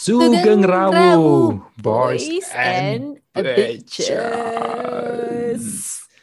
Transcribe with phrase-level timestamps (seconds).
[0.00, 4.00] Sugeng Rawu, boys boys and and bitches.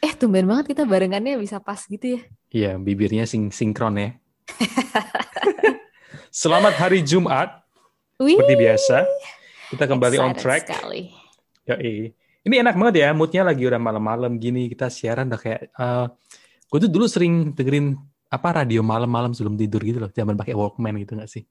[0.02, 2.26] Eh, tumben banget kita barengannya bisa pas gitu ya.
[2.50, 4.18] Iya, bibirnya sing sinkron ya.
[6.34, 7.62] Selamat hari Jumat,
[8.18, 9.06] Wih, seperti biasa.
[9.70, 10.66] Kita kembali on excited track.
[10.74, 11.14] Sekali.
[11.70, 12.10] Yoi.
[12.50, 15.70] Ini enak banget ya, moodnya lagi udah malam-malam gini, kita siaran udah kayak...
[15.70, 16.06] eh
[16.66, 17.94] gue tuh dulu sering dengerin
[18.26, 21.46] apa radio malam-malam sebelum tidur gitu loh, zaman pakai Walkman gitu gak sih?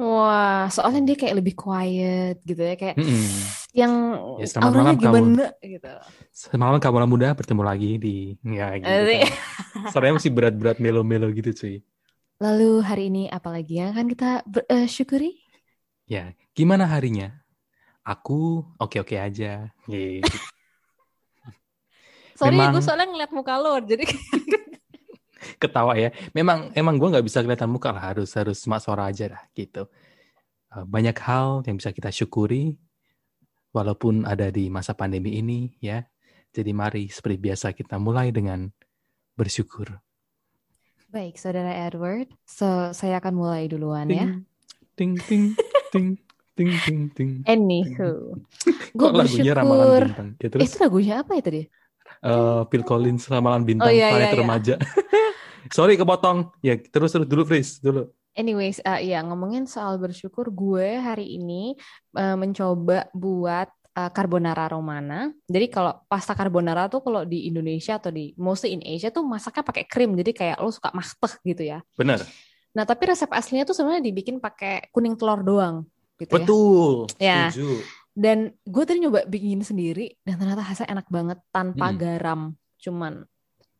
[0.00, 3.28] Wah, soalnya dia kayak lebih quiet gitu ya, kayak Mm-mm.
[3.76, 3.92] yang
[4.40, 5.04] Ya, selamat auranya malam kamu.
[5.04, 5.92] gimana gitu.
[6.32, 8.16] Semalam kamu muda bertemu lagi di...
[8.40, 9.28] Ya gitu kan.
[9.92, 11.76] Suaranya masih berat-berat melo-melo gitu cuy.
[12.40, 15.36] Lalu hari ini apa lagi yang akan kita ber- eh, syukuri?
[16.08, 17.36] Ya, gimana harinya?
[18.00, 19.68] Aku oke-oke aja.
[19.84, 20.24] Gitu.
[22.40, 24.08] Sorry, Memang- gue soalnya ngeliat muka lo, jadi
[25.60, 26.08] Ketawa ya.
[26.32, 28.00] Memang emang gue nggak bisa kelihatan muka lah.
[28.10, 29.84] Harus harus cuma suara aja lah gitu.
[30.72, 32.80] Eh, Banyak hal yang bisa kita syukuri
[33.70, 36.02] walaupun ada di masa pandemi ini ya.
[36.50, 38.72] Jadi mari seperti biasa kita mulai dengan
[39.36, 40.00] bersyukur.
[41.10, 42.30] baik, saudara Edward.
[42.46, 44.30] So, saya akan mulai duluan ya.
[44.94, 45.58] Ting ting
[45.90, 46.14] ting
[46.54, 47.30] ting ting ting.
[47.50, 48.38] Anywho,
[48.98, 50.06] gue bersyukur.
[50.06, 50.28] bintang?
[50.38, 51.62] Ya terus itu lagunya apa ya tadi?
[52.20, 54.76] eh, Phil Collins ramalan bintang Oh, iya, planet iya, iya.
[55.68, 56.56] Sorry kepotong.
[56.64, 58.08] Ya terus terus dulu Fris dulu.
[58.32, 61.74] Anyways, uh, ya ngomongin soal bersyukur, gue hari ini
[62.14, 65.34] uh, mencoba buat uh, carbonara romana.
[65.50, 69.66] Jadi kalau pasta carbonara tuh kalau di Indonesia atau di mostly in Asia tuh masaknya
[69.66, 70.14] pakai krim.
[70.14, 71.82] Jadi kayak lo suka mahteh gitu ya.
[71.98, 72.22] Bener.
[72.70, 75.82] Nah, tapi resep aslinya tuh sebenarnya dibikin pakai kuning telur doang
[76.22, 76.34] gitu ya.
[76.38, 76.94] Betul.
[77.18, 77.50] Ya.
[78.14, 81.98] Dan gue tadi nyoba bikin sendiri dan ternyata hasilnya enak banget tanpa Mm.
[81.98, 82.40] garam.
[82.78, 83.26] Cuman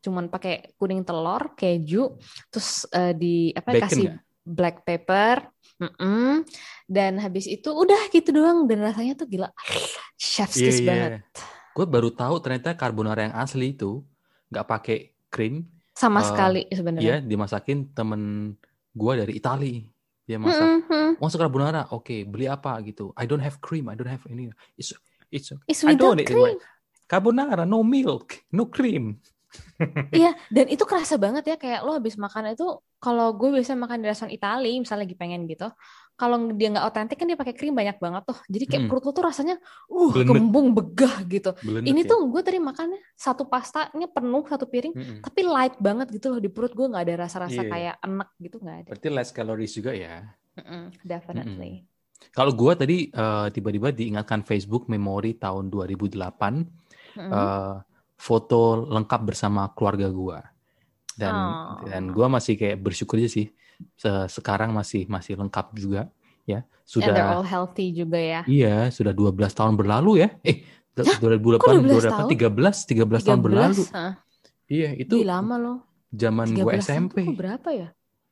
[0.00, 2.16] cuman pakai kuning telur, keju,
[2.48, 4.18] terus uh, di apa Bacon kasih nggak?
[4.42, 5.36] black pepper,
[5.76, 6.42] mm-mm.
[6.86, 9.48] dan habis itu udah gitu doang dan rasanya tuh gila,
[10.16, 10.86] chef's Iya, kiss iya.
[10.86, 11.12] banget.
[11.70, 14.02] Gue baru tahu ternyata carbonara yang asli itu
[14.48, 14.98] nggak pakai
[15.28, 15.68] krim.
[15.92, 17.16] Sama Eh, sekali Iya, sebenarnya.
[17.22, 18.22] dimasakin temen
[18.90, 19.84] gue dari Itali.
[20.24, 20.86] Dia masak.
[20.86, 21.18] Mm.
[21.18, 21.90] Mau suka carbonara?
[21.90, 23.10] Oke, beli apa gitu?
[23.14, 23.86] I don't have cream.
[23.86, 24.48] I don't have ini.
[24.74, 24.94] It's
[25.28, 26.58] it's It's I don't need cream.
[27.04, 29.18] carbonara, no milk, no cream.
[30.10, 32.66] Iya, dan itu kerasa banget ya kayak lo habis makan itu
[33.00, 35.68] kalau gue biasa makan di restoran Itali misalnya lagi pengen gitu.
[36.20, 38.36] Kalau dia nggak otentik kan dia pakai krim banyak banget tuh.
[38.44, 38.88] Jadi kayak Mm.
[38.92, 39.56] perut lo tuh rasanya
[39.88, 40.28] uh Belenet.
[40.28, 41.50] kembung begah gitu.
[41.64, 42.10] Belendet Ini ya.
[42.12, 45.18] tuh gue tadi makannya satu pastanya penuh satu piring Mm-mm.
[45.24, 47.70] tapi light banget gitu loh di perut gue nggak ada rasa-rasa Iya.
[47.72, 48.88] kayak enak gitu nggak ada.
[48.92, 50.28] Berarti less calories juga ya.
[50.60, 51.72] Mm-mm, definitely.
[52.36, 56.68] Kalau gue tadi eh, tiba-tiba diingatkan Facebook memori tahun 2008
[57.16, 57.32] Mm-mm.
[57.32, 57.74] eh,
[58.20, 60.38] foto lengkap bersama keluarga gue
[61.16, 61.88] dan Oh.
[61.88, 63.48] dan gue masih kayak bersyukur aja sih
[63.96, 66.12] Se- sekarang masih masih lengkap juga
[66.44, 68.40] ya And they're sudah all healthy juga ya.
[68.44, 70.60] iya sudah 12 tahun berlalu ya eh
[70.92, 71.16] Hah?
[71.16, 72.28] 2008 Kok 12 berapa tahun?
[72.28, 72.76] 13
[73.16, 74.12] 13 tahun berlalu 13, hah?
[74.68, 75.78] iya itu Ih, lama loh.
[76.12, 77.88] zaman 13 gue SMP tuh berapa ya?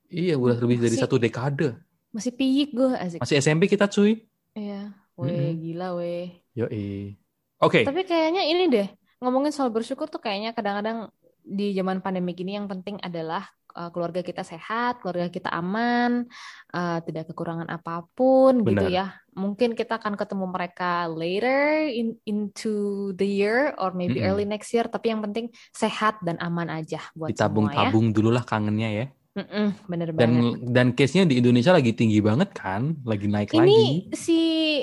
[0.06, 1.68] iya udah lebih dari Masih- satu dekade
[2.08, 3.18] Masih piyik gue asik.
[3.18, 4.20] masih SMP kita cuy
[4.52, 4.90] Iya.
[5.14, 5.54] Weh, Mm-mm.
[5.60, 6.30] gila weh.
[6.54, 7.14] Yoi.
[7.58, 8.86] Oke, Tapi kayaknya ini deh,
[9.18, 11.10] ngomongin soal bersyukur tuh kayaknya kadang-kadang
[11.48, 16.28] di zaman pandemi ini yang penting adalah uh, keluarga kita sehat, keluarga kita aman,
[16.74, 18.90] uh, tidak kekurangan apa pun gitu Benar.
[18.92, 19.06] ya.
[19.38, 24.28] Mungkin kita akan ketemu mereka later in, into the year or maybe Mm-mm.
[24.28, 27.92] early next year, tapi yang penting sehat dan aman aja buat semua ya.
[27.94, 29.06] ditabung-tabung dulu lah kangennya ya.
[29.38, 30.58] Mm-mm, bener Dan banget.
[30.74, 33.82] dan case-nya di Indonesia lagi tinggi banget kan, lagi naik Ini lagi.
[34.10, 34.40] si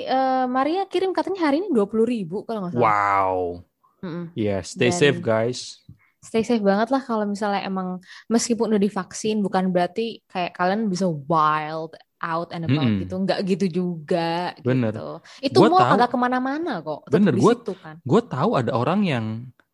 [0.08, 2.88] uh, Maria kirim katanya hari ini 20 ribu kalau nggak salah.
[2.88, 3.38] Wow.
[3.98, 4.32] Mm-mm.
[4.32, 5.60] Ya, stay Dan- safe guys.
[6.18, 11.06] stay safe banget lah kalau misalnya emang meskipun udah divaksin bukan berarti kayak kalian bisa
[11.06, 12.98] wild out and about Mm-mm.
[13.00, 14.90] gitu nggak gitu juga Bener.
[14.90, 15.08] gitu
[15.40, 15.86] itu Gua tahu.
[15.94, 19.24] kagak ke mana-mana kok tetep Bener, situ kan Gue tahu ada orang yang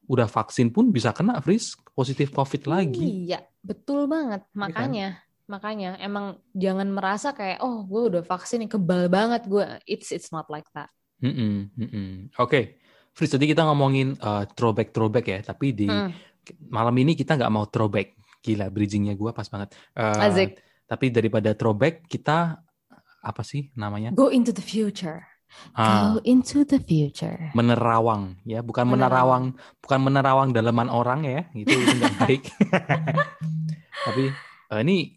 [0.05, 3.01] udah vaksin pun bisa kena Fris positif COVID lagi.
[3.25, 4.53] iya betul banget kan?
[4.53, 10.29] makanya makanya emang jangan merasa kayak oh gue udah vaksin kebal banget gue it's it's
[10.29, 10.93] not like that
[11.23, 12.35] Mm-mm, mm-mm.
[12.37, 12.82] Oke,
[13.13, 16.11] Fris tadi kita ngomongin uh, throwback throwback ya, tapi di Mm,
[16.69, 18.17] malam ini kita nggak mau throwback.
[18.41, 19.71] Gila, bridgingnya gue pas banget.
[19.93, 20.59] Uh, Asik.
[20.85, 22.59] Tapi daripada throwback, kita
[23.23, 24.11] apa sih namanya?
[24.11, 25.23] go into the future
[25.77, 29.53] Ah, go into the future menerawang ya bukan Menerawang.
[29.55, 32.43] menerawang bukan menerawang daleman orang ya itu itu nggak baik
[34.03, 34.33] tapi
[34.73, 35.13] eh, ini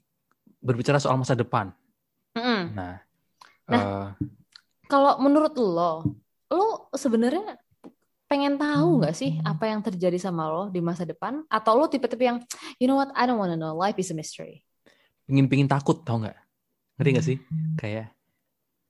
[0.60, 1.72] berbicara soal masa depan
[2.36, 2.62] Mm-mm.
[2.76, 3.00] nah,
[3.66, 3.74] Nah.
[3.74, 4.08] eh,
[4.86, 6.04] Kalau menurut lo,
[6.52, 7.58] lo sebenarnya
[8.26, 11.46] pengen tahu nggak sih apa yang terjadi sama lo di masa depan?
[11.50, 12.42] Atau lo tipe-tipe yang,
[12.82, 14.66] you know what, I don't wanna know, life is a mystery.
[15.26, 16.38] pingin takut tau nggak
[17.02, 17.38] ngerti nggak sih
[17.82, 18.16] kayak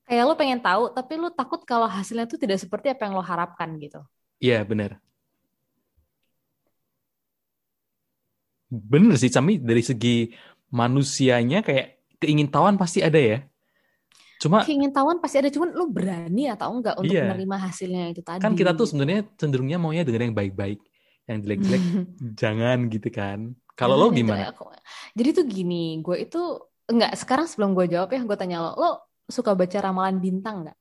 [0.05, 3.25] Kayak lo pengen tahu, tapi lo takut kalau hasilnya tuh tidak seperti apa yang lo
[3.25, 4.05] harapkan gitu.
[4.37, 5.01] Iya benar.
[8.69, 10.29] Bener sih, Cami dari segi
[10.69, 13.41] manusianya kayak keingintahuan pasti ada ya.
[14.45, 17.33] Cuma keingintahuan pasti ada, cuman lo berani atau enggak untuk Iya.
[17.33, 18.37] menerima hasilnya itu tadi.
[18.39, 20.77] kan kita tuh sebenarnya cenderungnya maunya denger yang baik-baik,
[21.25, 21.81] yang jelek-jelek
[22.41, 23.57] jangan gitu kan.
[23.73, 24.53] Kalau lo itu gimana?
[24.53, 24.69] aku-
[25.17, 26.41] Jadi tuh gini, gue itu
[26.85, 28.89] enggak sekarang sebelum gue jawab ya, gue tanya lo, lo
[29.25, 30.77] suka baca ramalan bintang nggak?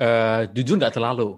[0.00, 1.36] Eh, jujur nggak terlalu,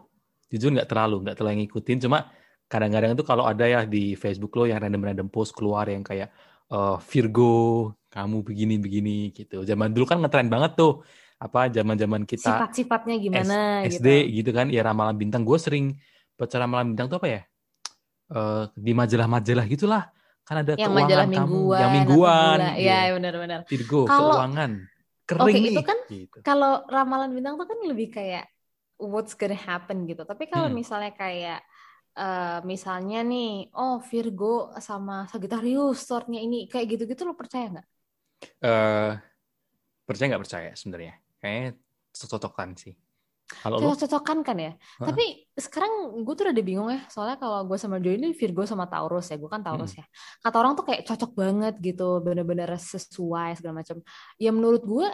[0.49, 1.99] jujur nggak terlalu, nggak terlalu ngikutin.
[2.07, 2.31] Cuma
[2.65, 6.31] kadang-kadang tuh kalau ada ya di Facebook lo yang random-random post keluar yang kayak
[6.71, 9.67] eh, Virgo, kamu begini-begini gitu.
[9.67, 11.03] Zaman dulu kan ngetren banget tuh
[11.37, 14.03] apa zaman-zaman kita Sifat-sifatnya gimana S- gitu.
[14.03, 15.93] SD gitu kan ya ramalan bintang gue sering
[16.35, 17.43] baca ramalan bintang tuh apa ya
[18.25, 20.09] Eh, di majalah-majalah gitulah
[20.49, 22.73] kan ada Yang keuangan majalah kamu mingguan, yang mingguan iya.
[23.05, 23.61] Iya, benar-benar.
[23.69, 24.71] Virgo Kalau- keuangan
[25.25, 26.37] kering Oke, nih itu kan gitu.
[26.41, 28.49] Kalau ramalan bintang tuh kan lebih kayak
[28.97, 30.25] what's gonna happen gitu.
[30.25, 30.77] Tapi kalau Hmm.
[30.77, 31.61] misalnya kayak
[32.15, 37.87] eh, misalnya nih, oh Virgo sama Sagittarius sortnya ini kayak gitu-gitu lo percaya nggak?
[38.63, 39.13] Eh,
[40.01, 41.15] percaya nggak percaya sebenarnya
[41.45, 41.77] kayaknya
[42.17, 42.97] cocok-cocokan sih
[43.45, 44.73] kalau lo Cocok-cocokan kan ya.
[45.05, 45.13] Hah?
[45.13, 47.05] Tapi sekarang gue tuh udah bingung ya.
[47.13, 49.37] Soalnya kalau gue sama Joy ini Virgo sama Taurus ya.
[49.37, 50.05] Gue kan Taurus ya.
[50.41, 52.25] Kata orang tuh kayak cocok banget gitu.
[52.25, 54.01] Bener-bener sesuai segala macam.
[54.41, 55.07] Ya menurut gue,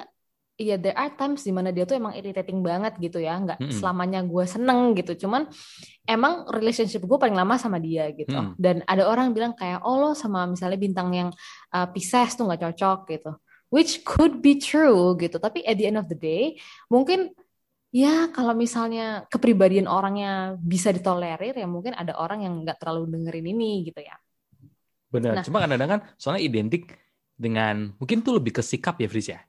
[0.62, 3.35] ya there are times di mana dia tuh emang irritating banget gitu ya.
[3.35, 3.75] Nggak Mm-mm.
[3.75, 5.26] selamanya gue seneng gitu.
[5.26, 5.50] Cuman
[6.06, 8.31] emang relationship gue paling lama sama dia gitu.
[8.31, 8.55] Mm-mm.
[8.55, 11.29] Dan ada orang bilang kayak, oh lo sama misalnya bintang yang
[11.75, 13.35] uh, Pisces tuh nggak cocok gitu.
[13.70, 15.38] Which could be true gitu.
[15.38, 16.58] Tapi at the end of the day,
[16.90, 17.31] mungkin
[17.90, 23.50] Ya, kalau misalnya kepribadian orangnya bisa ditolerir, ya mungkin ada orang yang nggak terlalu dengerin
[23.50, 24.14] ini gitu ya.
[25.11, 25.44] bener Nah.
[25.44, 26.94] cuma kadang-kadang kan soalnya identik
[27.34, 29.43] dengan mungkin tuh lebih ke sikap ya Fris ya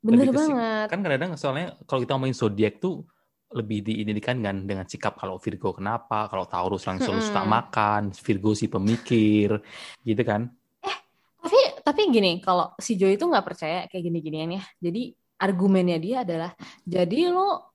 [0.00, 0.86] Bener Lebih banget.
[0.90, 3.04] kan kadang-kadang soalnya kalau kita ngomongin zodiak tuh
[3.54, 7.26] lebih diidentikan kan dengan sikap kalau Virgo kenapa kalau Taurus langsung Mm-mm.
[7.28, 9.60] suka makan Virgo si pemikir
[10.02, 10.48] gitu kan
[11.90, 14.62] Tapi gini, kalau si Joy itu nggak percaya kayak gini-ginian ya.
[14.78, 15.10] Jadi
[15.42, 16.54] argumennya dia adalah,
[16.86, 17.74] jadi lo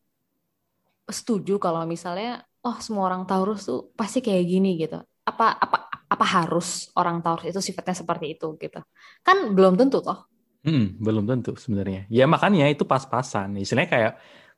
[1.03, 5.03] setuju kalau misalnya, oh semua orang Taurus tuh pasti kayak gini gitu.
[5.27, 8.79] Apa apa apa harus orang Taurus itu sifatnya seperti itu gitu?
[9.19, 10.31] Kan belum tentu toh.
[10.63, 12.07] Hmm, belum tentu sebenarnya.
[12.07, 13.59] Ya makanya itu pas-pasan.
[13.59, 14.13] Istilahnya kayak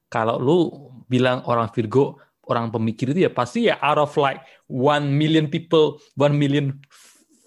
[0.06, 0.58] kalau lu
[1.10, 5.98] bilang orang Virgo, orang pemikir itu ya pasti ya out of like one million people,
[6.14, 6.78] one million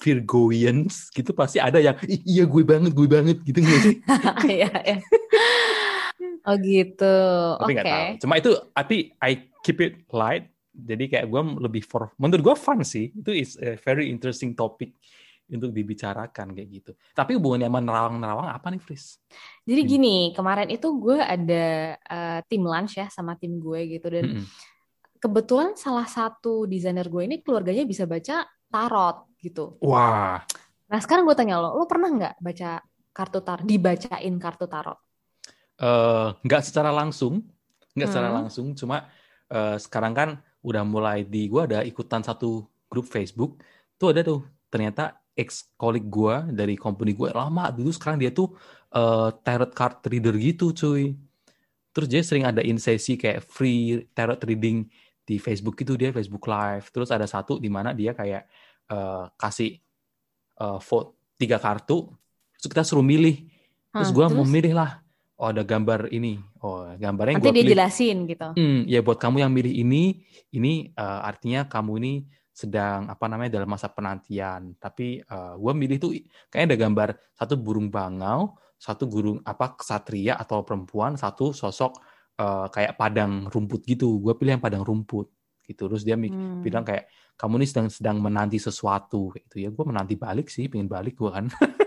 [0.00, 3.94] Virgoians gitu pasti ada yang "Ih, iya gue banget, gue banget gitu nggak sih?
[4.58, 4.96] Iya, iya.
[6.40, 7.16] Oh gitu.
[7.60, 7.74] Tapi Oke.
[7.76, 8.04] nggak tahu.
[8.24, 10.48] Cuma itu tapi I keep it light.
[10.72, 13.12] Jadi kayak gue lebih for menurut gue fun sih.
[13.12, 14.96] Itu is a very interesting topic
[15.50, 16.92] untuk dibicarakan kayak gitu.
[17.12, 19.18] Tapi hubungannya sama nerawang-nerawang apa nih, Fris?
[19.66, 19.90] Jadi Hmm.
[19.90, 21.64] gini, kemarin itu gue ada
[21.98, 24.46] eh, tim lunch ya sama tim gue gitu dan Mm-mm.
[25.18, 29.80] kebetulan salah satu desainer gue ini keluarganya bisa baca tarot gitu.
[29.80, 30.46] Wah,
[30.90, 32.70] Nah sekarang gue tanya lo, lo pernah nggak baca
[33.16, 34.98] kartu tarot, dibacain kartu tarot?
[35.80, 37.34] eh, nggak secara langsung,
[37.94, 38.38] nggak secara Hmm.
[38.38, 38.66] langsung.
[38.80, 38.96] Cuma
[39.52, 40.28] eh, sekarang kan
[40.66, 42.46] udah mulai di gue ada ikutan satu
[42.90, 43.50] grup Facebook.
[43.98, 44.38] Tuh ada tuh
[44.72, 45.02] ternyata
[45.40, 45.50] ex
[45.80, 48.46] colleague gue dari company gue lama dulu sekarang dia tuh
[48.94, 51.02] eh, tarot card reader gitu cuy.
[51.94, 54.86] Terus dia sering adain sesi kayak free tarot reading
[55.28, 56.84] di Facebook itu dia Facebook Live.
[56.94, 58.42] Terus ada satu di mana dia kayak
[58.90, 59.78] eh, kasih
[60.58, 62.10] eh, vote tiga kartu,
[62.58, 63.48] terus kita suruh milih.
[63.90, 65.02] Terus gue mau milih lah.
[65.40, 66.36] Oh ada gambar ini.
[66.60, 67.72] Oh gambarnya nanti dia pilih.
[67.72, 68.48] jelasin gitu.
[68.54, 70.20] Hmm, ya buat kamu yang milih ini,
[70.52, 72.12] ini eh, artinya kamu ini
[72.52, 74.76] sedang apa namanya dalam masa penantian.
[74.76, 76.12] Tapi eh, gue milih tuh
[76.52, 81.98] kayaknya ada gambar satu burung bangau, satu burung apa kesatria atau perempuan, satu sosok
[82.36, 84.20] eh, kayak padang rumput gitu.
[84.20, 85.39] Gue pilih yang padang rumput
[85.70, 85.86] gitu.
[85.86, 86.60] Terus dia Hmm.
[86.60, 87.06] bilang kayak
[87.38, 89.70] kamu ini sedang sedang menanti sesuatu gitu ya.
[89.70, 91.46] Gue menanti balik sih, pengen balik gue kan.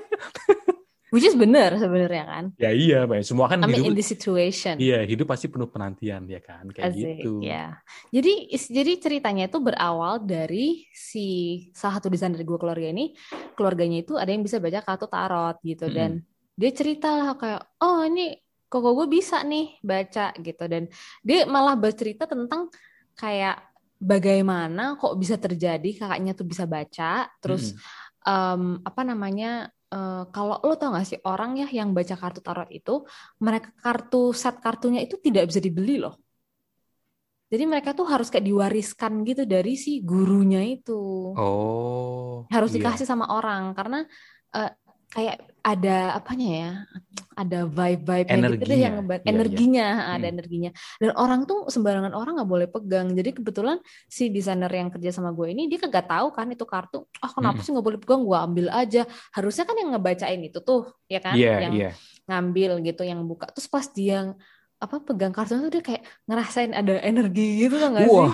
[1.14, 2.46] Which is bener sebenarnya kan.
[2.58, 3.22] ya iya, Pak.
[3.22, 4.82] semua kan I mean hidup in this situation.
[4.82, 7.38] Iya, hidup pasti penuh penantian ya kan, kayak Asik, gitu.
[7.38, 7.78] ya.
[8.10, 11.28] Jadi jadi ceritanya itu berawal dari si
[11.70, 13.14] salah satu desainer gue keluarga ini,
[13.54, 15.94] keluarganya itu ada yang bisa baca kartu tarot gitu Mm-mm.
[15.94, 16.12] dan
[16.58, 18.34] dia cerita lah kayak oh ini
[18.66, 20.90] koko gue bisa nih baca gitu dan
[21.22, 22.74] dia malah bercerita tentang
[23.14, 23.62] kayak
[24.04, 27.72] bagaimana kok bisa terjadi kakaknya tuh bisa baca terus
[28.28, 32.70] em, apa namanya eh, kalau lo tau gak sih orang ya yang baca kartu tarot
[32.70, 33.08] itu
[33.40, 36.20] mereka kartu set kartunya itu tidak bisa dibeli loh.
[37.54, 41.38] Jadi mereka tuh harus kayak diwariskan gitu dari si gurunya itu.
[41.38, 42.82] Oh, harus iya.
[42.82, 44.06] dikasih sama orang karena
[44.58, 44.72] eh,
[45.14, 46.70] kayak ada apanya ya
[47.34, 48.78] ada vibe-vibe gitu deh Energinya.
[48.78, 49.32] yang ngeba- Iya, iya.
[49.32, 50.34] energinya ada Hmm.
[50.34, 55.10] energinya dan orang tuh sembarangan orang nggak boleh pegang jadi kebetulan si desainer yang kerja
[55.10, 57.64] sama gue ini dia kagak tahu kan itu kartu ah kenapa Hmm.
[57.64, 59.02] sih nggak boleh pegang gue ambil aja
[59.32, 61.90] harusnya kan yang ngebacain itu tuh ya kan Iya, yang iya.
[62.26, 64.34] ngambil gitu yang buka terus pas dia
[64.78, 68.34] apa pegang kartunya tuh dia kayak ngerasain ada energi gitu loh nggak sih.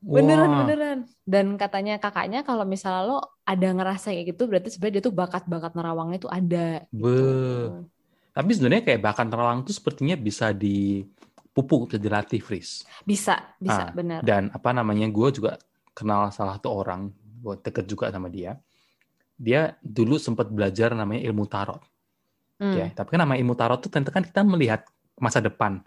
[0.00, 0.58] Beneran, Wah.
[0.64, 0.98] beneran.
[1.28, 5.72] Dan katanya kakaknya kalau misalnya lo ada ngerasa kayak gitu, berarti sebenarnya dia tuh bakat-bakat
[5.76, 6.88] nerawangnya tuh ada.
[6.88, 7.04] Gitu.
[7.04, 7.84] Be-
[8.32, 12.88] Tapi sebenarnya kayak bahkan terlalang tuh sepertinya bisa dipupuk, bisa dilatih, Fris.
[13.04, 14.24] Bisa, bisa, Ah, benar.
[14.24, 15.60] Dan apa namanya, gue juga
[15.92, 17.12] kenal salah satu orang,
[17.44, 18.56] gue deket juga sama dia.
[19.36, 21.80] Dia dulu sempat belajar namanya ilmu tarot.
[22.60, 22.76] Hmm.
[22.76, 22.86] ya.
[22.92, 24.84] Tapi kan nama ilmu tarot tuh ternyata kan kita melihat
[25.16, 25.80] masa depan.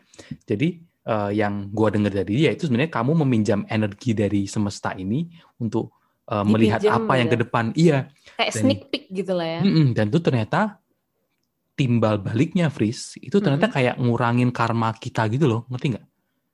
[0.45, 5.27] Jadi eh, yang gua dengar dari dia itu sebenarnya kamu meminjam energi dari semesta ini
[5.59, 5.93] untuk
[6.27, 7.35] eh, melihat apa yang gitu.
[7.39, 7.65] ke depan.
[7.75, 7.97] Iya.
[8.39, 9.61] Kayak Dan- sneak peek gitu lah ya.
[9.61, 9.87] Mm-mm.
[9.93, 10.81] Dan itu ternyata
[11.73, 16.05] timbal baliknya, Fris, itu ternyata kayak ngurangin karma kita gitu loh, ngerti nggak?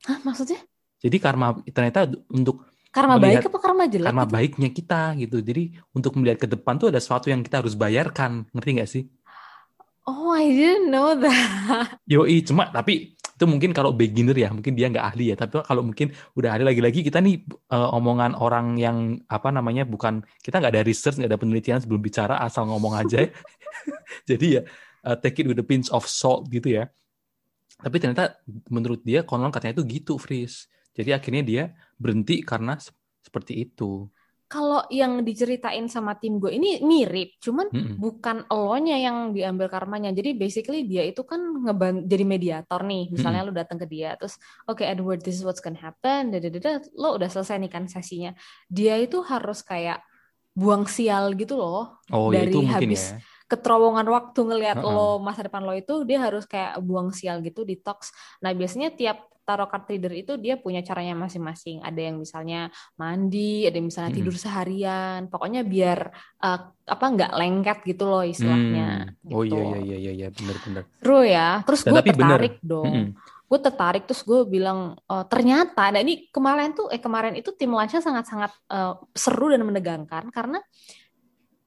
[0.07, 0.63] Hah, maksudnya?
[0.99, 4.07] Jadi karma ternyata untuk Karma Melihat baik apa karma jelek?
[4.09, 4.33] karma gitu?
[4.33, 5.37] baiknya kita gitu.
[5.45, 5.63] Jadi
[5.93, 9.03] untuk melihat ke depan tuh ada sesuatu yang kita harus bayarkan, ngerti nggak sih?
[10.09, 12.01] Oh, I didn't know that.
[12.09, 15.35] Yoi, cuma tapi itu mungkin kalau beginner ya, mungkin dia nggak ahli ya.
[15.39, 20.19] Tapi kalau mungkin udah ahli lagi-lagi kita nih eh, omongan orang yang apa namanya bukan
[20.43, 23.23] kita nggak ada research, nggak ada penelitian sebelum bicara asal ngomong aja.
[24.29, 24.61] Jadi ya
[25.07, 26.91] eh, take it with a pinch of salt gitu ya.
[27.79, 30.67] Tapi ternyata menurut dia konon katanya itu gitu, Fris.
[30.91, 31.63] Jadi akhirnya dia
[31.95, 32.91] berhenti karena se-
[33.23, 34.03] seperti itu.
[34.49, 38.01] Kalau yang diceritain sama tim gue ini mirip, cuman Mm-mm.
[38.01, 40.09] bukan elonya yang diambil karmanya.
[40.09, 43.13] Jadi basically dia itu kan ngeban jadi mediator nih.
[43.13, 46.33] Misalnya lu datang ke dia terus oke Edward this is what's gonna happen.
[46.33, 48.33] Dadadada, lo udah selesai nih kan sesinya.
[48.65, 50.01] Dia itu harus kayak
[50.57, 52.01] buang sial gitu loh.
[52.09, 53.21] Oh ya Dari itu mungkin habis ya.
[53.49, 54.93] Keterowongan waktu ngelihat Heeh.
[54.93, 58.09] lo masa depan lo itu dia harus kayak buang sial gitu detox.
[58.41, 61.81] Nah, biasanya tiap tarot card reader itu dia punya caranya masing-masing.
[61.81, 65.25] Ada yang misalnya mandi, ada yang misalnya tidur seharian.
[65.25, 66.13] Pokoknya biar
[66.45, 69.09] eh, apa nggak lengket gitu loh istilahnya.
[69.09, 69.33] Hmm.
[69.33, 69.57] Oh gitu.
[69.57, 70.83] iya iya iya iya iya benar-benar.
[71.01, 71.49] Seru ya.
[71.65, 72.21] Terus Dan gue tapi bener.
[72.21, 72.85] tertarik dong.
[72.85, 73.07] Mm-mm.
[73.49, 77.73] Gue tertarik terus gue bilang "Oh, ternyata, nah ini kemarin tuh eh kemarin itu tim
[77.73, 80.61] lunchnya sangat-sangat eh, seru dan menegangkan karena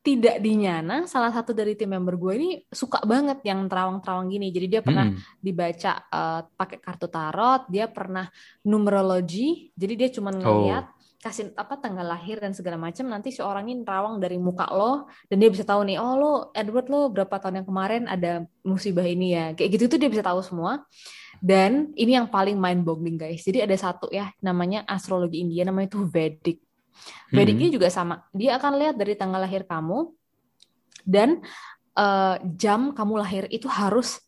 [0.02, 4.50] tidak dinyana salah satu dari tim member gue ini suka banget yang terawang-terawang gini.
[4.50, 5.38] Jadi dia pernah Mm-mm.
[5.38, 8.26] dibaca eh, pakai kartu tarot, dia pernah
[8.66, 10.40] numerologi, jadi dia cuma Oh.
[10.42, 10.90] ngeliat
[11.22, 15.06] kasih apa tanggal lahir dan segala macam nanti si orang ini terawang dari muka lo
[15.30, 19.06] dan dia bisa tahu nih oh lo Edward lo berapa tahun yang kemarin ada musibah
[19.06, 20.82] ini ya kayak gitu tuh dia bisa tahu semua
[21.38, 25.94] dan ini yang paling mind boggling guys jadi ada satu ya namanya astrologi India namanya
[25.94, 26.58] itu Vedic
[27.32, 27.52] Mm-mm.
[27.56, 30.12] ini juga sama dia akan lihat dari tanggal lahir kamu
[31.02, 31.42] dan
[31.96, 34.22] eh, jam kamu lahir itu harus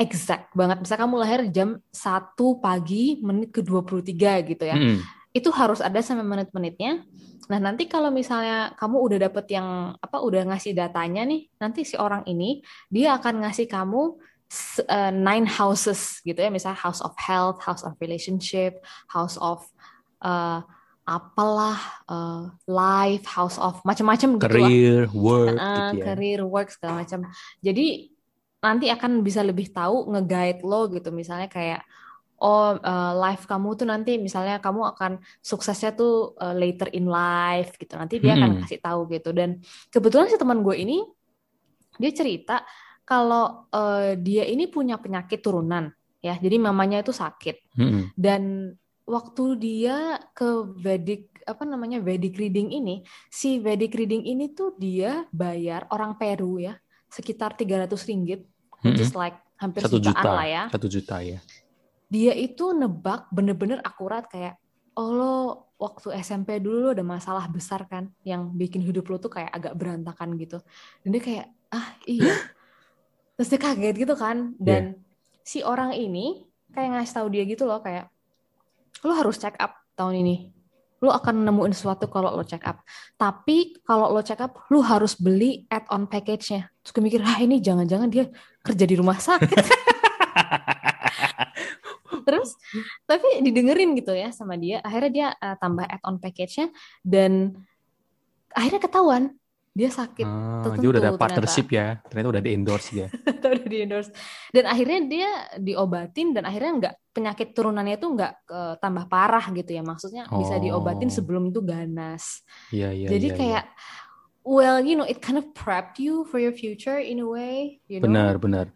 [0.00, 0.82] exact banget.
[0.82, 4.76] Bisa kamu lahir jam 1 pagi menit ke 23 gitu ya.
[4.76, 4.98] Mm-mm.
[5.32, 7.06] Itu harus ada sampai menit-menitnya.
[7.48, 11.96] Nah, nanti kalau misalnya kamu udah dapet yang apa udah ngasih datanya nih, nanti si
[11.96, 14.20] orang ini dia akan ngasih kamu
[14.88, 19.64] eh, nine houses gitu ya, misalnya house of health, house of relationship, house of
[20.20, 20.60] eh,
[21.02, 24.70] apalah eh, life, house of macam-macam gitu lah.
[24.70, 26.04] Career, work Uh, gitu ya.
[26.06, 27.20] career work segala macam.
[27.58, 27.86] Jadi
[28.62, 31.82] nanti akan bisa lebih tahu nge-guide lo gitu misalnya kayak
[32.38, 37.74] oh uh, life kamu tuh nanti misalnya kamu akan suksesnya tuh uh, later in life
[37.78, 37.98] gitu.
[37.98, 38.62] Nanti dia akan Mm-mm.
[38.66, 39.58] kasih tahu gitu dan
[39.90, 41.02] kebetulan si teman gue ini
[41.98, 42.62] dia cerita
[43.02, 45.90] kalau uh, dia ini punya penyakit turunan
[46.22, 46.38] ya.
[46.38, 48.14] Jadi mamanya itu sakit Mm-mm.
[48.14, 48.74] dan
[49.08, 55.26] waktu dia ke Vedic apa namanya Vedic reading ini si Vedic reading ini tuh dia
[55.34, 56.78] bayar orang Peru ya
[57.10, 58.46] sekitar 300 ringgit
[58.82, 58.98] Mm-mm.
[58.98, 60.62] is like hampir Satu jutaan juta, lah ya.
[60.70, 61.38] Satu juta ya.
[62.12, 64.60] dia itu nebak bener-bener akurat kayak
[65.00, 65.36] oh lo
[65.80, 69.72] waktu SMP dulu lo ada masalah besar kan yang bikin hidup lo tuh kayak agak
[69.74, 70.60] berantakan gitu.
[71.00, 72.36] Dan dia kayak ah iya.
[73.40, 74.52] Terus dia kaget gitu kan.
[74.60, 75.00] Dan
[75.40, 76.44] si orang ini
[76.76, 78.11] kayak ngasih tahu dia gitu loh kayak
[79.00, 80.52] lo harus check up tahun ini.
[81.02, 82.84] Lo akan nemuin sesuatu kalau lo check up.
[83.18, 86.70] Tapi kalau lo check up lo harus beli add-on package-nya.
[86.84, 88.30] Terus gue mikir ah ini jangan-jangan dia
[88.62, 89.50] kerja di rumah sakit.
[92.26, 92.54] Terus
[93.02, 94.78] tapi didengerin gitu ya sama dia.
[94.86, 96.70] Akhirnya dia uh, tambah add-on package-nya
[97.02, 97.58] dan
[98.54, 99.34] akhirnya ketahuan
[99.72, 101.22] dia sakit Ah, tertentu dia udah ada ternyata.
[101.24, 101.86] partnership ya.
[102.04, 103.08] Ternyata udah di endorse ya.
[103.40, 104.10] udah di endorse
[104.52, 109.72] dan akhirnya dia diobatin dan akhirnya nggak penyakit turunannya itu nggak eh, tambah parah gitu
[109.72, 110.60] ya maksudnya bisa Oh.
[110.60, 113.08] diobatin sebelum itu ganas Iya iya.
[113.08, 113.64] jadi iya, kayak
[114.42, 118.02] well, you know, it kind of prepped you for your future in a way, you
[118.02, 118.10] know.
[118.10, 118.66] Benar, benar.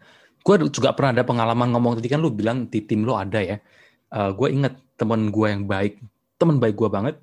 [0.47, 3.59] Gue juga pernah ada pengalaman ngomong tadi kan lu bilang di tim lu ada ya.
[4.07, 5.99] Uh, gue inget teman gue yang baik,
[6.39, 7.19] teman baik gue banget.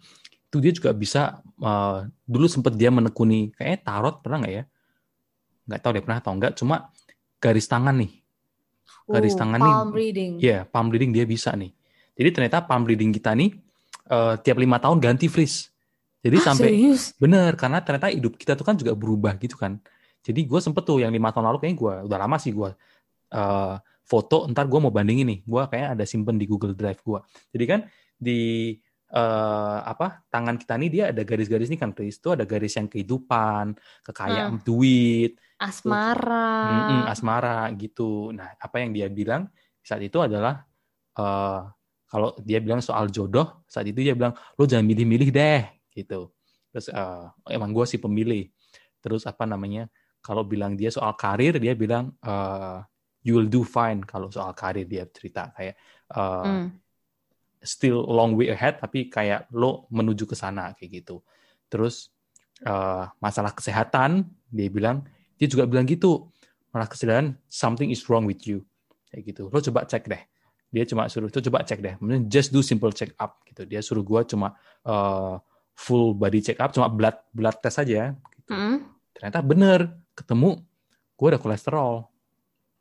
[0.54, 4.64] Itu dia juga bisa uh, dulu sempet dia menekuni kayaknya tarot pernah nggak ya?
[5.66, 6.54] Nggak tahu deh pernah atau enggak.
[6.54, 6.94] Cuma
[7.42, 8.22] garis tangan nih.
[9.10, 9.98] Garis Ooh, tangan palm nih.
[9.98, 10.32] reading.
[10.38, 11.74] Iya, yeah, palm reading dia bisa nih.
[12.14, 13.58] Jadi ternyata palm reading kita nih
[14.14, 15.74] uh, tiap lima tahun ganti freeze.
[16.22, 17.18] Jadi Ah, sampai serius?
[17.18, 19.82] bener karena ternyata hidup kita tuh kan juga berubah gitu kan.
[20.22, 22.70] Jadi gue sempet tuh yang lima tahun lalu kayaknya gue udah lama sih gue
[23.34, 24.46] uh, foto.
[24.48, 25.40] Ntar gue mau bandingin nih.
[25.44, 27.20] Gue kayaknya ada simpen di Google Drive gue.
[27.52, 27.80] Jadi kan
[28.16, 28.72] di
[29.14, 32.18] uh, apa tangan kita nih dia ada garis-garis nih kan Tris.
[32.18, 36.52] Itu ada garis yang kehidupan, kekayaan, duit, Asmara.
[36.64, 38.36] Mm-mm, asmara gitu.
[38.36, 39.48] Nah, apa yang dia bilang
[39.80, 40.66] saat itu adalah
[41.16, 41.62] eh
[42.14, 45.62] kalau dia bilang soal jodoh, saat itu dia bilang lo jangan milih-milih deh
[45.96, 46.30] gitu.
[46.74, 48.50] Terus eh, emang gue sih pemilih.
[49.02, 49.90] Terus apa namanya?
[50.24, 52.80] Kalau bilang dia soal karir, dia bilang eh,
[53.24, 55.76] you will do fine kalau soal karir dia cerita kayak
[56.12, 56.83] eh, Hmm.
[57.64, 61.24] Still long way ahead tapi kayak lo menuju ke sana kayak gitu.
[61.72, 62.12] Terus
[62.62, 65.02] eh, masalah kesehatan dia bilang
[65.40, 66.30] dia juga bilang gitu
[66.70, 68.62] masalah kesehatan something is wrong with you
[69.10, 69.50] kayak gitu.
[69.50, 70.22] Lo coba cek deh.
[70.74, 71.96] Dia cuma suruh tuh coba cek deh.
[72.30, 73.66] Just do simple check up gitu.
[73.66, 74.54] Dia suruh gua cuma
[74.86, 75.36] eh,
[75.74, 78.14] full body check up cuma blood blood test aja.
[78.14, 78.52] Gitu.
[78.54, 78.78] Mm.
[79.14, 79.80] Ternyata bener
[80.14, 80.62] ketemu
[81.18, 82.10] gua ada kolesterol.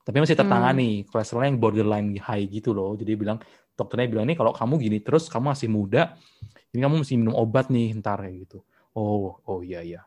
[0.03, 0.43] Tapi masih Hmm.
[0.43, 2.99] tertangani kolesterolnya yang borderline high gitu loh.
[2.99, 3.39] Jadi dia bilang
[3.77, 6.17] dokternya bilang nih kalau kamu gini terus kamu masih muda,
[6.73, 8.59] ini kamu mesti minum obat nih ntar kayak gitu.
[8.93, 10.01] Oh, oh iya iya.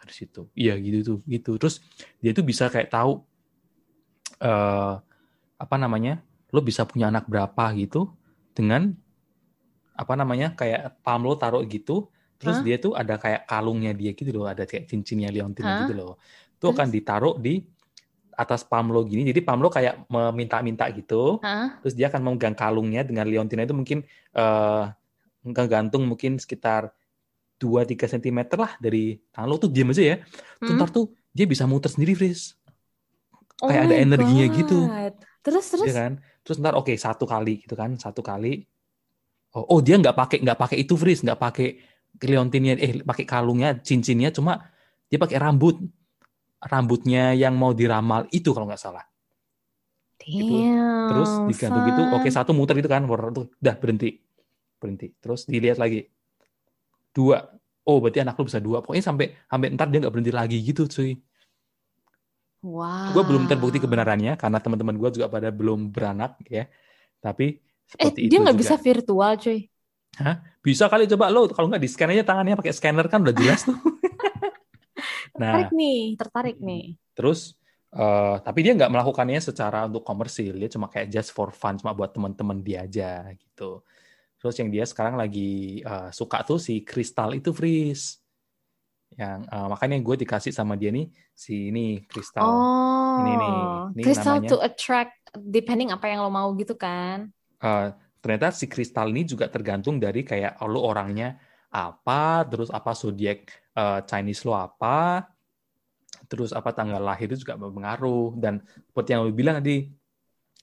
[0.00, 0.48] Dari situ.
[0.56, 1.56] Iya gitu tuh, gitu.
[1.60, 1.84] Terus
[2.18, 3.22] dia tuh bisa kayak tahu
[4.42, 4.94] eh
[5.60, 6.24] apa namanya?
[6.50, 8.12] Lo bisa punya anak berapa gitu
[8.52, 8.92] dengan
[9.92, 10.56] apa namanya?
[10.56, 12.08] kayak palm lo taruh gitu,
[12.40, 12.64] terus Hah?
[12.64, 15.84] dia tuh ada kayak kalungnya dia gitu loh, ada kayak cincinnya Leontin Hah?
[15.84, 16.20] gitu loh.
[16.56, 17.62] Itu akan ditaruh di
[18.42, 19.22] atas palm lo gini.
[19.30, 21.78] Jadi palm lo kayak meminta-minta gitu Hah?
[21.80, 23.98] terus dia akan memegang kalungnya dengan liontinnya itu mungkin
[24.34, 24.84] eh
[25.66, 26.94] gantung mungkin sekitar
[27.62, 30.16] 2-3 cm lah dari tangan lo tuh diam aja ya.
[30.58, 30.74] Hmm?
[30.74, 32.58] ntar tuh dia bisa muter sendiri, Fris.
[33.62, 34.78] Oh Kayak ada energinya gitu.
[34.90, 35.14] God.
[35.42, 35.86] Terus terus.
[35.86, 36.12] Iya kan?
[36.42, 38.66] Terus ntar oke satu kali gitu kan, satu kali.
[39.54, 41.78] Oh, oh dia nggak pakai nggak pakai itu, Fris, nggak pakai
[42.18, 44.72] liontinnya, eh pakai kalungnya, cincinnya, cuma
[45.06, 45.78] dia pakai rambut.
[46.62, 49.02] Rambutnya yang mau diramal itu kalau nggak salah.
[50.22, 51.10] Damn.
[51.10, 54.22] Terus digantung gitu, oke satu muter itu kan, muter tuh, dah berhenti,
[54.78, 55.10] berhenti.
[55.18, 56.06] Terus dilihat lagi,
[57.10, 57.42] dua.
[57.82, 58.78] Oh berarti anak lu bisa dua.
[58.78, 61.18] Pokoknya sampai sampai ntar dia nggak berhenti lagi gitu, cuy.
[62.62, 63.10] Wow.
[63.10, 66.70] Gue belum terbukti kebenarannya karena teman-teman gue juga pada belum beranak ya.
[67.18, 67.58] Tapi
[67.98, 68.62] Eh, seperti dia itu nggak juga.
[68.62, 69.60] bisa virtual, cuy.
[70.62, 73.66] Bisa kali coba lo, kalau nggak di scan aja tangannya pakai scanner kan udah jelas
[73.66, 73.74] tuh.
[75.36, 76.84] nah, Tertarik nih, tertarik nih.
[77.12, 77.56] terus
[77.92, 81.92] eh, tapi dia nggak melakukannya secara untuk komersil, dia cuma kayak just for fun, cuma
[81.92, 83.84] buat teman-teman dia aja gitu.
[84.40, 88.18] Terus yang dia sekarang lagi eh, suka tuh si kristal itu Fris.
[89.12, 92.48] Yang eh, makanya gue dikasih sama dia nih si ini kristal.
[92.48, 93.52] Oh, Ini nih,
[93.92, 97.28] ini namanya- to attract depending apa yang lo mau gitu kan?
[97.60, 97.88] Eh,
[98.24, 101.36] ternyata si kristal ini juga tergantung dari kayak lo orangnya
[101.68, 105.26] apa, terus apa zodiak eh, Chinese lo apa,
[106.28, 109.90] terus apa tanggal lahir itu juga berpengaruh dan seperti yang lo bilang tadi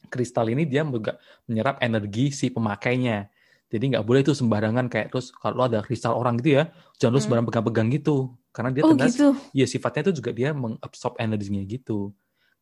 [0.09, 3.29] kristal ini dia juga menyerap energi si pemakainya.
[3.69, 7.13] Jadi nggak boleh tuh sembarangan kayak terus kalau lo ada kristal orang gitu ya, jangan
[7.13, 7.25] lo Hmm.
[7.27, 8.33] sembarang pegang-pegang gitu.
[8.49, 9.29] Karena dia Oh ternyata gitu.
[9.53, 12.09] ya sifatnya itu juga dia mengabsorb energinya gitu.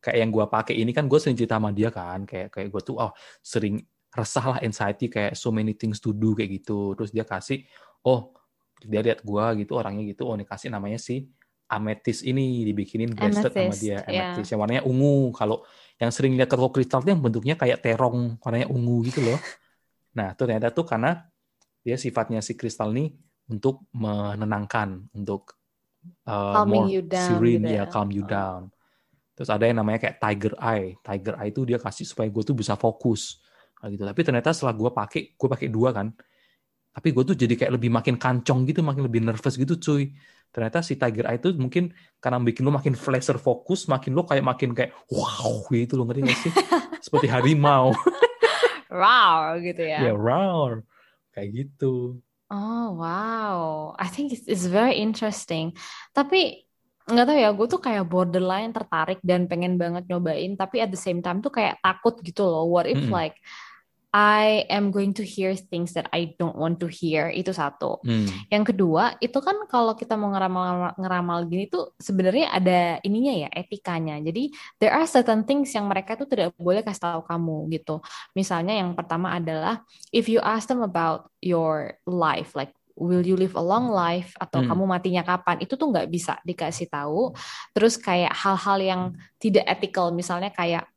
[0.04, 2.82] Kayak yang gua pakai ini kan gue sering cerita sama dia kan, kayak kayak gue
[2.84, 3.80] tuh oh sering
[4.12, 6.92] resah lah anxiety kayak so many things to do kayak gitu.
[6.92, 7.64] Terus dia kasih
[8.04, 8.36] oh
[8.86, 11.26] dia lihat gua gitu orangnya gitu oh ini kasih namanya si
[11.68, 14.32] amethyst ini dibikinin bracelet sama Amethyst, dia ya.
[14.32, 15.36] amethyst yang warnanya ungu.
[15.36, 15.68] Kalau
[16.00, 19.36] yang sering lihat kertas kristal tuh yang bentuknya kayak terong warnanya ungu gitu loh.
[20.16, 21.28] Nah, itu ternyata tuh karena
[21.84, 23.12] dia sifatnya si kristal ini
[23.52, 25.60] untuk menenangkan, untuk
[26.24, 27.92] uh, Calming more you down serene, gitu ya, ya.
[27.92, 28.28] calm you Oh.
[28.28, 28.60] down.
[29.36, 30.96] Terus ada yang namanya kayak tiger eye.
[31.04, 33.38] Tiger eye itu dia kasih supaya gue tuh bisa fokus.
[33.76, 34.02] Kayak gitu.
[34.08, 36.10] Tapi ternyata setelah gue pakai, gue pakai dua kan.
[36.94, 40.12] Tapi gue tuh jadi kayak lebih makin kancong gitu, makin lebih nervous gitu cuy.
[40.48, 44.42] Ternyata si tiger eye itu mungkin karena bikin lo makin laser fokus, makin lo kayak
[44.42, 46.52] makin kayak wow gitu lo ngerti gak sih?
[47.04, 47.92] Seperti harimau.
[48.88, 50.00] Wow gitu ya.
[50.08, 50.82] ya roar.
[51.36, 52.18] Kayak gitu.
[52.48, 55.76] Oh wow, I think it's, it's very interesting.
[56.16, 56.64] Tapi
[57.04, 60.56] nggak tahu ya, gue tuh kayak borderline tertarik dan pengen banget nyobain.
[60.56, 62.64] Tapi at the same time tuh kayak takut gitu loh.
[62.64, 63.12] What if Mm-mm.
[63.12, 63.36] like
[64.08, 68.00] I am going to hear things that I don't want to hear itu satu.
[68.00, 68.24] Hmm.
[68.48, 73.48] Yang kedua itu kan kalau kita mau ngeramal ngeramal gini tuh sebenarnya ada ininya ya
[73.52, 74.16] etikanya.
[74.24, 74.48] Jadi
[74.80, 78.00] there are certain things yang mereka tuh tidak boleh kasih tahu kamu gitu.
[78.32, 83.54] Misalnya yang pertama adalah if you ask them about your life like will you live
[83.54, 84.74] a long life atau Hmm.
[84.74, 87.36] kamu matinya kapan itu tuh nggak bisa dikasih tahu.
[87.76, 89.02] Terus kayak hal-hal yang
[89.36, 90.88] tidak ethical misalnya kayak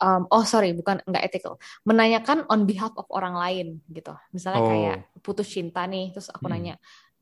[0.00, 1.54] um, oh sorry bukan nggak ethical
[1.88, 4.68] menanyakan on behalf of orang lain gitu misalnya Oh.
[4.70, 6.54] kayak putus cinta nih terus aku Hmm.
[6.58, 6.74] nanya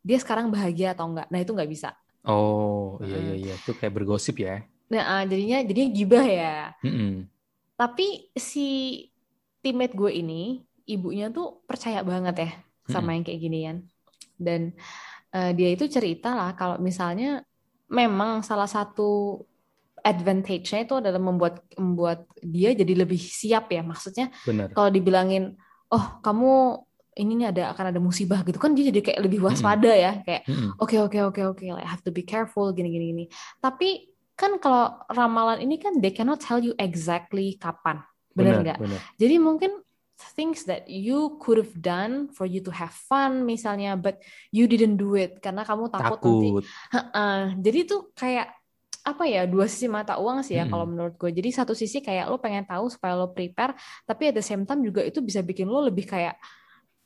[0.02, 1.90] dia sekarang bahagia atau enggak nah itu nggak bisa
[2.22, 3.24] Oh, iya Mm.
[3.26, 4.62] iya iya, itu kayak bergosip ya.
[4.92, 7.26] nah ah, jadinya jadinya gibah ya Mm-mm.
[7.74, 8.60] tapi si
[9.62, 12.50] teammate gue ini ibunya tuh percaya banget ya
[12.92, 13.76] sama yang kayak ginian
[14.36, 14.74] dan
[15.36, 17.46] eh, dia itu cerita lah kalau misalnya
[17.88, 19.02] memang salah satu
[20.02, 23.82] advantage-nya itu adalah membuat membuat dia jadi lebih siap ya.
[23.86, 24.74] Maksudnya Benar.
[24.74, 25.54] kalau dibilangin
[25.90, 29.92] oh kamu ini nih ada akan ada musibah gitu kan dia jadi kayak lebih waspada
[29.92, 30.48] ya kayak
[30.80, 33.24] oke oke oke oke like, I have to be careful gini gini gini.
[33.60, 38.00] Tapi kan kalau ramalan ini kan they cannot tell you exactly kapan.
[38.32, 38.78] Benar, nggak?
[39.20, 39.84] jadi mungkin
[40.32, 44.22] things that you could have done for you to have fun misalnya but
[44.54, 46.64] you didn't do it karena kamu takut, nanti Takut.
[46.94, 47.40] Heeh.
[47.58, 48.48] jadi tuh kayak
[49.02, 50.70] apa ya dua sisi mata uang sih ya Mm-mm.
[50.72, 53.74] kalau menurut gue jadi satu sisi kayak lo pengen tahu supaya lo prepare
[54.06, 56.34] tapi at the same time juga itu bisa bikin lo lebih kayak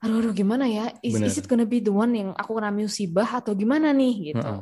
[0.04, 1.26] aduh, aduh gimana ya is, Bener.
[1.28, 4.60] is it gonna be the one yang aku kena musibah atau gimana nih gitu Heeh.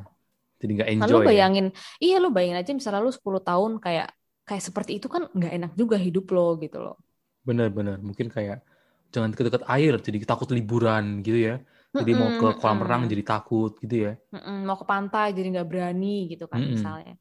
[0.62, 1.28] Jadi nggak Kan enjoy lo ya.
[1.28, 1.66] bayangin,
[2.00, 4.08] iya lo bayangin aja misalnya lo 10 tahun kayak
[4.48, 6.96] kayak seperti itu kan nggak enak juga hidup lo gitu loh.
[7.44, 7.98] Benar-benar.
[8.00, 8.64] Mungkin kayak
[9.12, 11.54] jangan deket-deket air, jadi takut liburan gitu ya.
[11.94, 13.12] Jadi mau ke kolam renang mm-mm.
[13.14, 14.12] jadi takut gitu ya.
[14.34, 17.14] Mm-mm, mau ke pantai jadi nggak berani gitu kan misalnya.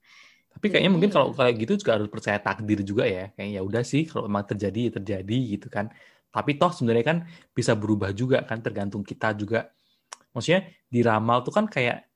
[0.53, 3.29] Tapi kayaknya Jadi mungkin kalau kayak gitu juga harus percaya takdir juga ya.
[3.37, 5.93] Kayak ya udah sih kalau emang terjadi ya terjadi gitu kan.
[6.33, 7.17] Tapi toh sebenarnya kan
[7.53, 9.69] bisa berubah juga kan tergantung kita juga.
[10.33, 12.09] Maksudnya di ramal tuh kan kayak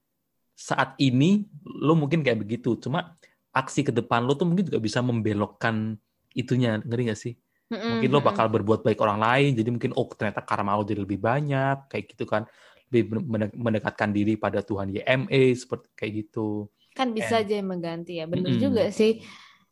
[0.58, 1.46] saat ini
[1.86, 2.74] lo mungkin kayak begitu.
[2.82, 3.13] Cuma
[3.54, 5.93] aksi ke depan lo tuh mungkin juga bisa membelokkan
[6.34, 6.82] itunya.
[6.82, 7.38] Ngeri gak sih?
[7.67, 9.49] Mm-mm, Mungkin lo bakal berbuat baik orang lain.
[9.60, 11.91] Jadi mungkin oh ternyata karma lo jadi lebih banyak.
[11.91, 12.43] Kayak gitu kan.
[12.88, 16.71] Lebih mende- mendekatkan diri pada Tuhan YMA seperti kayak gitu.
[16.97, 18.25] kan bisa And- aja yang mengganti ya.
[18.25, 18.63] Bener Mm-mm.
[18.63, 19.21] juga sih.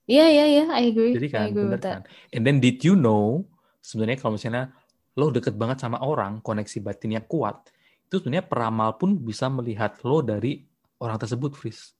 [0.06, 1.18] Iya iya iya, I agree.
[1.18, 1.94] Jadi I kan, agree bener with that.
[1.98, 2.02] kan.
[2.30, 3.50] And then did you know,
[3.82, 4.70] sebenarnya kalau misalnya
[5.18, 7.74] lo deket banget sama orang, koneksi batinnya kuat,
[8.06, 10.62] itu sebenarnya peramal pun bisa melihat lo dari
[11.02, 11.98] orang tersebut, Fris.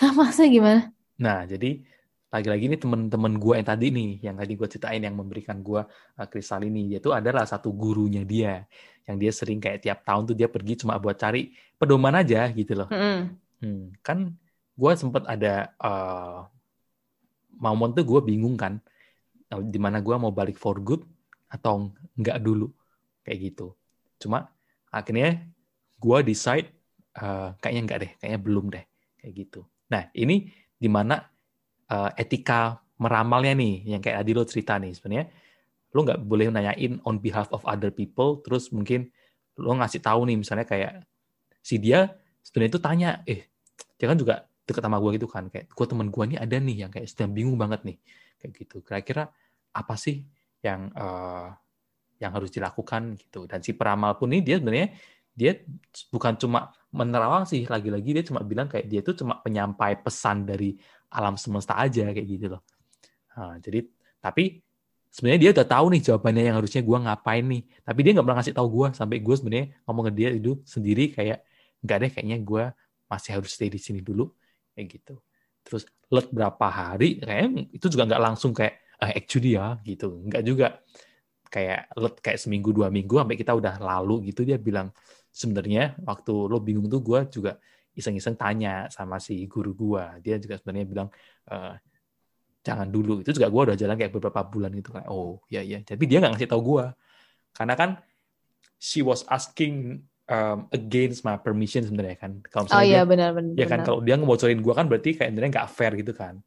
[0.00, 0.88] Ah, masa gimana?
[1.20, 1.84] Nah, jadi
[2.32, 6.26] lagi-lagi ini temen-temen gue yang tadi nih, yang tadi gue ceritain yang memberikan gue uh,
[6.32, 8.64] kristal ini, tuh adalah satu gurunya dia,
[9.04, 12.72] yang dia sering kayak tiap tahun tuh dia pergi cuma buat cari pedoman aja gitu
[12.72, 12.88] loh.
[12.88, 13.36] Mm-mm.
[13.60, 14.32] Hmm, kan
[14.72, 16.48] gue sempet ada uh,
[17.60, 18.80] momen tuh gue bingung kan,
[19.52, 21.04] uh, di mana gue mau balik for good
[21.52, 22.72] atau enggak dulu
[23.28, 23.76] kayak gitu.
[24.16, 24.48] Cuma
[24.88, 25.44] akhirnya
[26.00, 26.72] gue decide
[27.20, 28.84] uh, kayaknya enggak deh, kayaknya belum deh
[29.20, 29.68] kayak gitu.
[29.92, 30.48] Nah ini
[30.80, 31.28] di mana
[31.92, 35.26] uh, etika meramalnya nih, yang kayak tadi lo cerita nih sebenarnya
[35.92, 39.12] lo nggak boleh nanyain on behalf of other people, terus mungkin
[39.60, 41.04] lo ngasih tahu nih misalnya kayak
[41.60, 43.52] si dia sebenarnya itu tanya, eh
[44.00, 46.76] dia kan juga deket sama gue gitu kan, kayak gue temen gue nih ada nih
[46.86, 47.98] yang kayak sedang bingung banget nih,
[48.40, 48.80] kayak gitu.
[48.80, 49.28] Kira-kira
[49.76, 50.24] apa sih
[50.64, 51.48] yang eh,
[52.22, 53.44] yang harus dilakukan gitu?
[53.44, 54.88] Dan si peramal pun nih dia sebenarnya
[55.32, 55.52] dia
[56.08, 60.76] bukan cuma menerawang sih, lagi-lagi dia cuma bilang kayak dia itu cuma penyampai pesan dari
[61.12, 62.62] alam semesta aja kayak gitu loh.
[63.36, 63.84] Nah, jadi
[64.18, 64.64] tapi
[65.12, 68.38] sebenarnya dia udah tahu nih jawabannya yang harusnya gue ngapain nih, tapi dia nggak pernah
[68.40, 71.38] ngasih tahu gue sampai gue sebenarnya ngomong ke dia itu sendiri kayak
[71.84, 72.64] nggak deh kayaknya gue
[73.12, 74.32] masih harus stay di sini dulu
[74.72, 75.14] kayak gitu.
[75.62, 80.42] Terus let berapa hari kayaknya itu juga nggak langsung kayak ah, actually ya gitu, nggak
[80.48, 80.80] juga
[81.52, 84.88] kayak let kayak seminggu dua minggu sampai kita udah lalu gitu dia bilang
[85.28, 87.60] sebenarnya waktu lo bingung tuh gue juga
[87.92, 91.08] iseng-iseng tanya sama si guru gue dia juga sebenarnya bilang
[91.50, 91.74] eh,
[92.62, 93.26] jangan dulu.
[93.26, 96.22] Itu juga gue udah jalan kayak beberapa bulan gitu kayak oh ya ya tapi dia
[96.22, 96.84] nggak ngasih tahu gue
[97.52, 97.90] karena kan
[98.78, 102.38] she was asking um, against my permission sebenarnya kan.
[102.48, 103.54] Kalau Oh iya dia, benar-benar.
[103.58, 106.40] ya kan kalau dia ngebocorin gue kan berarti kayak sebenarnya nggak fair gitu kan.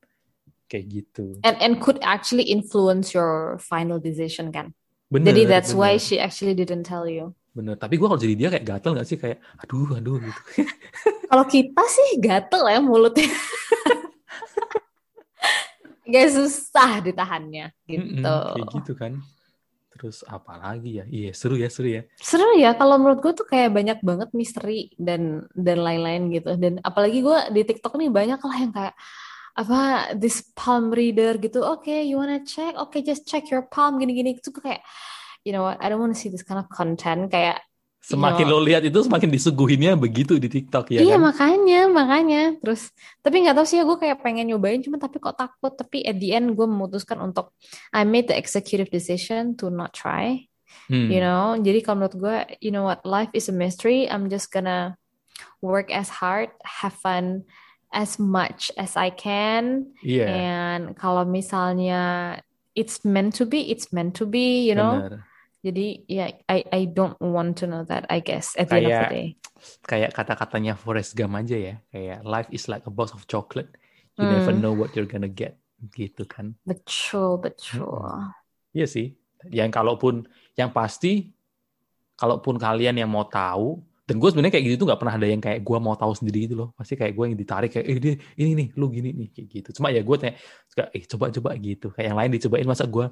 [0.65, 1.25] Kayak gitu.
[1.45, 4.73] And and could actually influence your final decision kan.
[5.05, 7.37] bener Jadi that's bener, why she actually didn't tell you.
[7.55, 10.41] Bener tapi gue kalau jadi dia kayak gatel nggak sih kayak aduh aduh gitu
[11.25, 13.27] Kalau kita sih gatel ya mulutnya.
[16.05, 18.21] Gak susah ditahannya gitu.
[18.21, 19.13] kayak gitu kan
[19.95, 23.47] terus apa lagi ya iya seru ya seru ya Seru ya kalau menurut gue tuh
[23.47, 26.53] kayak banyak banget misteri dan dan lain-lain gitu.
[26.59, 28.95] Dan apalagi gue di TikTok nih banyak lah yang kayak
[29.55, 29.79] apa
[30.13, 31.63] this palm reader gitu.
[31.63, 32.75] Oke, okay, you wanna check?
[32.77, 34.37] Oke, okay, just check your palm gini-gini.
[34.37, 34.83] Itu kayak
[35.45, 35.77] you know what?
[35.79, 37.61] I don't want to see this kind of content kayak
[38.05, 41.25] Semakin lo lihat itu semakin disuguhinnya begitu di TikTok ya Iya kan?
[41.25, 42.93] makanya makanya terus
[43.25, 46.21] tapi nggak tahu sih ya gue kayak pengen nyobain cuma tapi kok takut tapi at
[46.21, 47.49] the end gue memutuskan untuk
[47.89, 50.45] I made the executive decision to not try
[50.85, 51.09] hmm.
[51.09, 54.53] you know jadi kalau menurut gue you know what life is a mystery I'm just
[54.53, 55.01] gonna
[55.65, 57.49] work as hard have fun
[57.89, 60.29] as much as I can yeah.
[60.29, 62.37] and kalau misalnya
[62.77, 65.25] it's meant to be it's meant to be you know Bener
[65.65, 68.85] jadi ya yeah, I I don't want to know that I guess at the kayak,
[68.85, 69.27] end of the day.
[69.89, 73.73] Kayak kata-katanya Forrest Gump aja ya, kayak life is like a box of chocolate.
[74.13, 74.33] You hmm.
[74.37, 75.57] never know what you're gonna get
[75.97, 76.53] gitu kan.
[76.61, 78.05] Betul, betul.
[78.05, 78.29] Hmm.
[78.77, 79.17] Iya sih.
[79.49, 81.33] Yang kalaupun yang pasti
[82.13, 85.41] kalaupun kalian yang mau tahu dan gue sebenarnya kayak gitu tuh nggak pernah ada yang
[85.41, 88.13] kayak gue mau tahu sendiri gitu loh pasti kayak gue yang ditarik kayak eh dia
[88.37, 90.37] ini nih lu gini nih kayak gitu cuma ya gue kayak
[90.93, 93.09] eh coba coba gitu kayak yang lain dicobain masa gue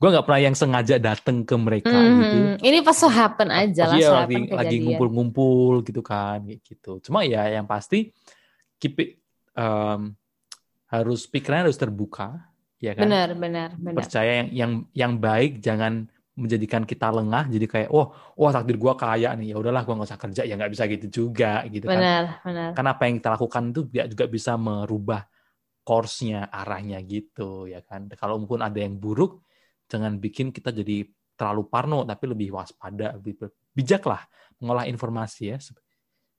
[0.00, 2.20] gue nggak pernah yang sengaja dateng ke mereka mm -hmm.
[2.24, 2.38] gitu.
[2.64, 4.00] Ini pas so happen aja lah.
[4.00, 7.04] Iya lagi lagi ngumpul-ngumpul gitu kan, kayak gitu.
[7.04, 8.08] Cuma ya yang pasti
[8.80, 9.10] keep it,
[9.52, 10.16] um,
[10.88, 12.48] harus pikirannya harus terbuka,
[12.80, 13.04] ya kan.
[13.04, 14.00] Benar, benar, benar.
[14.00, 17.52] Percaya yang yang yang baik, jangan menjadikan kita lengah.
[17.52, 20.56] Jadi kayak, oh, wah takdir gue kaya nih, ya udahlah gue nggak usah kerja, ya
[20.56, 22.48] nggak bisa gitu juga, gitu benar, kan.
[22.48, 25.28] Benar, Karena apa yang kita lakukan itu juga bisa merubah
[25.84, 28.08] course-nya, arahnya gitu, ya kan.
[28.16, 29.44] Kalau mungkin ada yang buruk,
[29.90, 31.02] jangan bikin kita jadi
[31.34, 34.22] terlalu parno tapi lebih waspada lebih bijak lah
[34.62, 35.58] mengolah informasi ya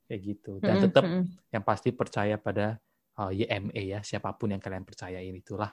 [0.07, 0.59] kayak gitu.
[0.59, 1.25] Dan tetap mm -hmm.
[1.55, 2.79] yang pasti percaya pada
[3.19, 5.71] uh, YME ya siapa pun yang kalian percayain itulah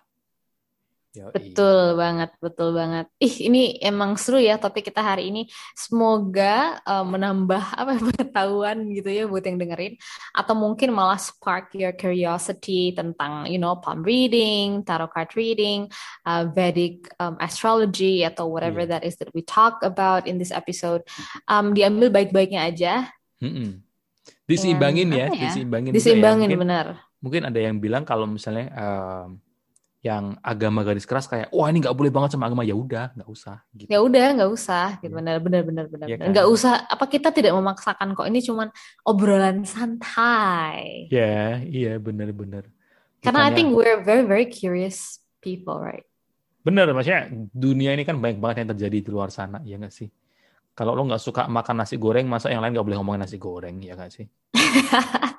[1.19, 1.35] Yoi.
[1.35, 3.11] Betul banget, betul banget.
[3.19, 5.51] Ih, ini emang seru ya topik kita hari ini.
[5.75, 9.99] Semoga uh, menambah apa pengetahuan gitu ya buat yang dengerin
[10.31, 15.91] atau mungkin malah spark your curiosity tentang you know palm reading, tarot card reading,
[16.23, 18.99] uh, Vedic um, astrology atau whatever yeah.
[18.99, 21.03] that is that we talk about in this episode.
[21.51, 22.95] Um, diambil baik-baiknya aja.
[23.43, 23.71] Mm -mm.
[24.49, 25.93] Diseimbangin ya, ya, diseimbangin.
[25.93, 26.57] Diseimbangin ya.
[26.57, 26.87] mungkin, benar.
[27.21, 29.37] Mungkin ada yang bilang kalau misalnya um,
[29.99, 32.63] yang agama garis keras kayak wah ini nggak boleh banget sama agama.
[32.63, 33.91] Ya udah nggak usah gitu.
[33.91, 35.11] ya udah nggak usah gitu.
[35.11, 35.19] Iya.
[35.19, 36.31] benar benar benar benar ya kan?
[36.31, 38.27] nggak usah apa kita tidak memaksakan kok.
[38.31, 38.71] Ini cuman
[39.03, 41.11] obrolan santai.
[41.11, 42.71] Ya iya benar benar.
[43.19, 46.07] Karena I think we're very very curious people right?
[46.63, 50.07] Benar maksudnya dunia ini kan banyak banget yang terjadi di luar sana ya nggak sih?
[50.79, 53.83] Kalau lo nggak suka makan nasi goreng masa yang lain nggak boleh ngomongin nasi goreng
[53.83, 54.27] ya nggak sih?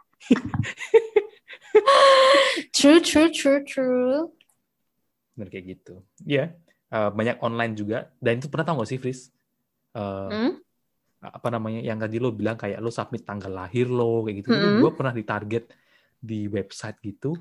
[2.79, 4.31] True true true true
[5.39, 6.03] bener kayak gitu.
[6.27, 6.47] Ya yeah.
[6.91, 8.11] uh, banyak online juga.
[8.19, 9.31] Dan itu pernah tau gak sih Fris?
[9.95, 10.51] Uh, hmm?
[11.19, 14.55] apa namanya yang tadi lo bilang kayak lo submit tanggal lahir lo kayak gitu.
[14.55, 14.79] Hmm.
[14.79, 15.67] gue pernah ditarget
[16.19, 17.35] di website gitu.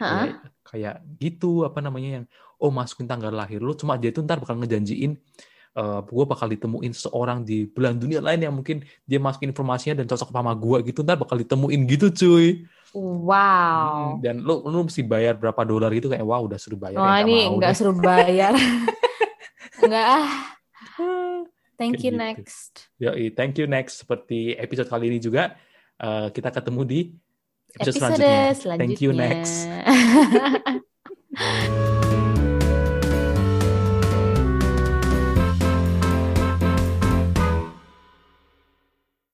[0.00, 2.24] Kayak, kayak gitu apa namanya yang
[2.56, 3.76] oh masukin tanggal lahir lo.
[3.76, 5.14] Cuma dia itu ntar bakal ngejanjiin
[5.76, 10.06] uh, gue bakal ditemuin seorang di belahan dunia lain yang mungkin dia masukin informasinya dan
[10.10, 11.06] cocok sama gue gitu.
[11.06, 14.18] Ntar bakal ditemuin gitu cuy Wow.
[14.18, 16.98] Hmm, dan lu lu mesti bayar berapa dolar gitu kayak wow udah suruh bayar.
[16.98, 18.52] Oh, ya, ini nggak suruh bayar.
[19.84, 20.28] Enggak ah.
[21.80, 22.20] Thank you gitu.
[22.20, 22.92] next.
[23.00, 24.04] Yo, thank you next.
[24.04, 25.56] Seperti episode kali ini juga
[25.96, 27.00] uh, kita ketemu di
[27.80, 28.52] episode, episode selanjutnya.
[28.52, 28.84] selanjutnya.
[28.84, 29.64] Thank you next.